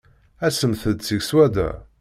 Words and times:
Alsemt-d 0.45 0.99
seg 1.07 1.19
swadda. 1.23 1.69